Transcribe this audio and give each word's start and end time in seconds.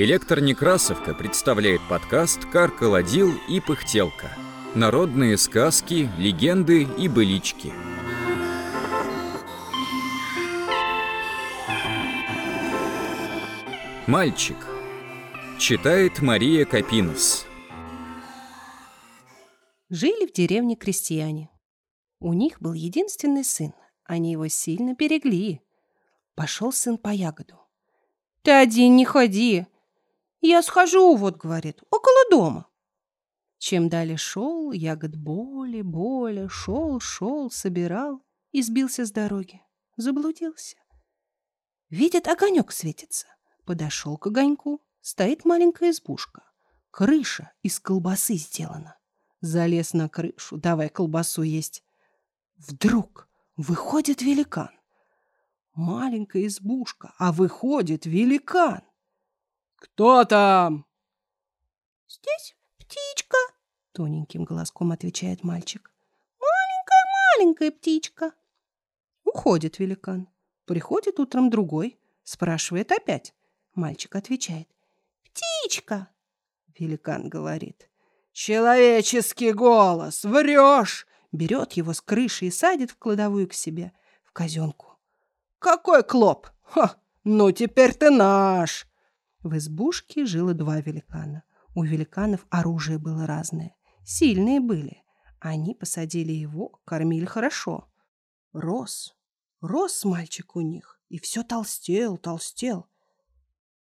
Электронекрасовка 0.00 1.12
представляет 1.12 1.80
подкаст 1.88 2.44
«Каркаладил 2.44 3.32
и 3.48 3.58
пыхтелка». 3.58 4.30
Народные 4.76 5.36
сказки, 5.36 6.08
легенды 6.16 6.84
и 6.84 7.08
былички. 7.08 7.72
Мальчик. 14.06 14.56
Читает 15.58 16.22
Мария 16.22 16.64
Капинос. 16.64 17.44
Жили 19.90 20.28
в 20.28 20.32
деревне 20.32 20.76
крестьяне. 20.76 21.50
У 22.20 22.34
них 22.34 22.60
был 22.60 22.72
единственный 22.72 23.42
сын. 23.42 23.74
Они 24.04 24.30
его 24.30 24.46
сильно 24.46 24.94
берегли. 24.94 25.60
Пошел 26.36 26.70
сын 26.70 26.98
по 26.98 27.08
ягоду. 27.08 27.56
«Ты 28.42 28.52
один 28.52 28.94
не 28.94 29.04
ходи!» 29.04 29.66
«Я 30.40 30.62
схожу, 30.62 31.16
вот,— 31.16 31.36
говорит,— 31.38 31.82
около 31.90 32.30
дома». 32.30 32.68
Чем 33.58 33.88
далее 33.88 34.16
шел, 34.16 34.70
ягод 34.72 35.16
боли, 35.16 35.82
боли, 35.82 36.46
шел, 36.48 37.00
шел, 37.00 37.50
собирал 37.50 38.22
и 38.52 38.62
сбился 38.62 39.04
с 39.04 39.10
дороги. 39.10 39.60
Заблудился. 39.96 40.76
Видит, 41.90 42.28
огонек 42.28 42.70
светится. 42.70 43.26
Подошел 43.64 44.16
к 44.16 44.28
огоньку. 44.28 44.80
Стоит 45.00 45.44
маленькая 45.44 45.90
избушка. 45.90 46.44
Крыша 46.90 47.52
из 47.62 47.80
колбасы 47.80 48.34
сделана. 48.34 48.96
Залез 49.40 49.92
на 49.92 50.08
крышу, 50.08 50.56
давай 50.56 50.88
колбасу 50.88 51.42
есть. 51.42 51.82
Вдруг 52.56 53.28
выходит 53.56 54.22
великан. 54.22 54.70
Маленькая 55.74 56.46
избушка, 56.46 57.14
а 57.18 57.32
выходит 57.32 58.06
великан. 58.06 58.82
«Кто 59.78 60.24
там?» 60.24 60.86
«Здесь 62.08 62.56
птичка»,— 62.78 63.36
тоненьким 63.92 64.44
голоском 64.44 64.90
отвечает 64.90 65.44
мальчик. 65.44 65.92
«Маленькая-маленькая 66.40 67.70
птичка». 67.70 68.32
Уходит 69.24 69.78
великан. 69.78 70.28
Приходит 70.64 71.20
утром 71.20 71.48
другой, 71.48 71.98
спрашивает 72.24 72.90
опять. 72.90 73.34
Мальчик 73.74 74.16
отвечает. 74.16 74.68
«Птичка!» 75.22 76.08
Великан 76.76 77.28
говорит. 77.28 77.88
«Человеческий 78.32 79.52
голос! 79.52 80.24
Врешь!» 80.24 81.06
Берет 81.30 81.74
его 81.74 81.92
с 81.92 82.00
крыши 82.00 82.46
и 82.46 82.50
садит 82.50 82.90
в 82.90 82.96
кладовую 82.96 83.48
к 83.48 83.52
себе, 83.52 83.92
в 84.24 84.32
казенку. 84.32 84.98
«Какой 85.60 86.02
клоп! 86.02 86.48
Ха! 86.62 86.96
Ну, 87.22 87.52
теперь 87.52 87.94
ты 87.94 88.10
наш!» 88.10 88.87
В 89.48 89.56
избушке 89.56 90.26
жило 90.26 90.54
два 90.54 90.80
великана. 90.80 91.42
У 91.74 91.82
великанов 91.82 92.46
оружие 92.50 92.98
было 92.98 93.26
разное. 93.26 93.74
Сильные 94.04 94.60
были. 94.60 95.02
Они 95.40 95.74
посадили 95.74 96.32
его, 96.32 96.80
кормили 96.84 97.24
хорошо. 97.24 97.88
Рос. 98.52 99.16
Рос 99.60 100.04
мальчик 100.04 100.56
у 100.56 100.60
них. 100.60 101.00
И 101.08 101.18
все 101.18 101.42
толстел, 101.42 102.16
толстел 102.16 102.88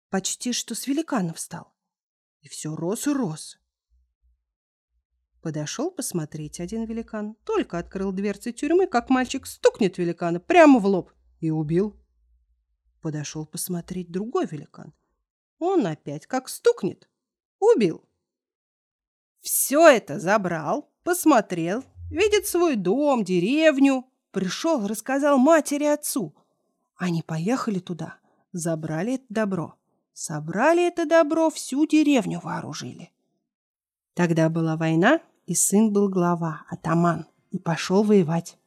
почти 0.09 0.53
что 0.53 0.75
с 0.75 0.87
великанов 0.87 1.39
стал. 1.39 1.73
И 2.41 2.47
все 2.47 2.75
рос 2.75 3.07
и 3.07 3.13
рос. 3.13 3.59
Подошел 5.41 5.91
посмотреть 5.91 6.59
один 6.59 6.85
великан. 6.85 7.35
Только 7.45 7.77
открыл 7.77 8.11
дверцы 8.11 8.51
тюрьмы, 8.51 8.87
как 8.87 9.09
мальчик 9.09 9.45
стукнет 9.45 9.97
великана 9.97 10.39
прямо 10.39 10.79
в 10.79 10.85
лоб 10.85 11.11
и 11.39 11.49
убил. 11.49 11.95
Подошел 13.01 13.45
посмотреть 13.45 14.11
другой 14.11 14.45
великан. 14.47 14.93
Он 15.59 15.85
опять 15.85 16.25
как 16.25 16.49
стукнет. 16.49 17.09
Убил. 17.59 18.03
Все 19.41 19.87
это 19.87 20.19
забрал, 20.19 20.89
посмотрел, 21.03 21.83
видит 22.09 22.47
свой 22.47 22.75
дом, 22.75 23.23
деревню. 23.23 24.05
Пришел, 24.31 24.87
рассказал 24.87 25.37
матери 25.37 25.85
отцу. 25.85 26.35
Они 26.95 27.21
поехали 27.21 27.79
туда, 27.79 28.17
забрали 28.51 29.15
это 29.15 29.25
добро. 29.29 29.75
Собрали 30.13 30.85
это 30.85 31.05
добро, 31.05 31.49
всю 31.49 31.87
деревню 31.87 32.41
вооружили. 32.43 33.11
Тогда 34.13 34.49
была 34.49 34.75
война, 34.75 35.21
и 35.45 35.55
сын 35.55 35.93
был 35.93 36.09
глава, 36.09 36.65
атаман, 36.69 37.25
и 37.51 37.57
пошел 37.57 38.03
воевать. 38.03 38.58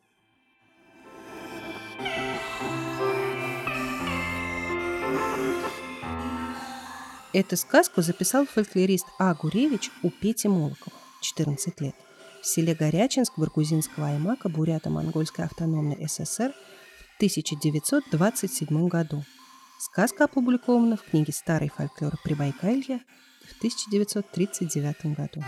Эту 7.32 7.56
сказку 7.56 8.03
записал 8.03 8.44
фольклорист 8.44 9.06
А. 9.19 9.34
Гуревич 9.34 9.91
у 10.03 10.10
Пети 10.10 10.48
Молокова, 10.48 10.94
14 11.22 11.81
лет, 11.81 11.94
в 12.43 12.47
селе 12.47 12.75
Горячинск 12.75 13.38
Баргузинского 13.38 14.09
аймака 14.09 14.50
Бурято-Монгольской 14.50 15.47
автономной 15.47 16.06
ССР 16.06 16.53
в 16.53 17.16
1927 17.16 18.88
году. 18.88 19.25
Сказка 19.78 20.25
опубликована 20.25 20.98
в 20.98 21.03
книге 21.04 21.32
«Старый 21.32 21.71
фольклор 21.71 22.19
Прибайкалья» 22.22 23.00
в 23.48 23.56
1939 23.56 25.16
году. 25.16 25.42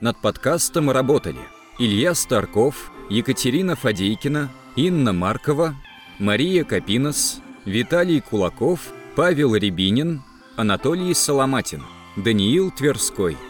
Над 0.00 0.22
подкастом 0.22 0.90
работали 0.90 1.40
Илья 1.78 2.14
Старков, 2.14 2.90
Екатерина 3.10 3.76
Фадейкина, 3.76 4.50
Инна 4.76 5.12
Маркова, 5.12 5.76
Мария 6.18 6.64
Капинос, 6.64 7.40
Виталий 7.64 8.20
Кулаков, 8.20 8.92
Павел 9.16 9.54
Рябинин, 9.54 10.22
Анатолий 10.56 11.14
Соломатин, 11.14 11.82
Даниил 12.16 12.70
Тверской– 12.70 13.36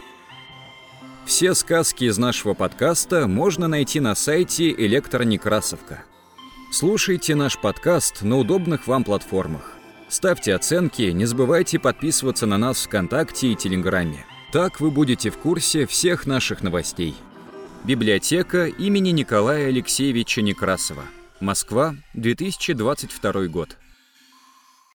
все 1.29 1.53
сказки 1.53 2.05
из 2.05 2.17
нашего 2.17 2.55
подкаста 2.55 3.27
можно 3.27 3.67
найти 3.67 3.99
на 3.99 4.15
сайте 4.15 4.71
Электронекрасовка. 4.71 6.01
Слушайте 6.71 7.35
наш 7.35 7.59
подкаст 7.59 8.23
на 8.23 8.39
удобных 8.39 8.87
вам 8.87 9.03
платформах. 9.03 9.75
Ставьте 10.07 10.55
оценки, 10.55 11.03
не 11.03 11.25
забывайте 11.27 11.77
подписываться 11.77 12.47
на 12.47 12.57
нас 12.57 12.83
ВКонтакте 12.83 13.49
и 13.49 13.55
Телеграме. 13.55 14.25
Так 14.51 14.79
вы 14.79 14.89
будете 14.89 15.29
в 15.29 15.37
курсе 15.37 15.85
всех 15.85 16.25
наших 16.25 16.63
новостей. 16.63 17.13
Библиотека 17.85 18.67
имени 18.67 19.09
Николая 19.11 19.67
Алексеевича 19.67 20.41
Некрасова. 20.41 21.05
Москва, 21.39 21.95
2022 22.13 23.47
год. 23.47 23.77